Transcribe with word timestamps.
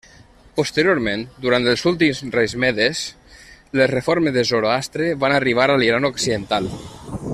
Posteriorment, 0.59 1.25
durant 1.43 1.67
els 1.73 1.83
últims 1.91 2.21
reis 2.37 2.55
medes, 2.63 3.03
les 3.81 3.93
reformes 3.93 4.35
de 4.39 4.45
Zoroastre 4.53 5.11
van 5.25 5.37
arribar 5.37 5.69
a 5.75 5.77
l'Iran 5.83 6.11
occidental. 6.13 6.73